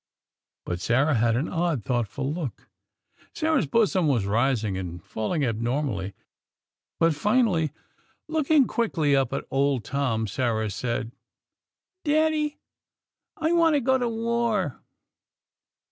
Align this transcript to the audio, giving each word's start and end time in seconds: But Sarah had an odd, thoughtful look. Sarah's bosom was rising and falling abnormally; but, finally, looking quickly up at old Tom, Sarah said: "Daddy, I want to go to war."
But 0.65 0.79
Sarah 0.81 1.13
had 1.13 1.35
an 1.35 1.47
odd, 1.47 1.83
thoughtful 1.83 2.33
look. 2.33 2.67
Sarah's 3.35 3.67
bosom 3.67 4.07
was 4.07 4.25
rising 4.25 4.75
and 4.75 4.99
falling 5.03 5.45
abnormally; 5.45 6.15
but, 6.99 7.13
finally, 7.13 7.71
looking 8.27 8.65
quickly 8.65 9.15
up 9.15 9.31
at 9.31 9.45
old 9.51 9.83
Tom, 9.83 10.25
Sarah 10.25 10.71
said: 10.71 11.11
"Daddy, 12.03 12.57
I 13.37 13.51
want 13.51 13.75
to 13.75 13.79
go 13.79 13.99
to 13.99 14.09
war." 14.09 14.81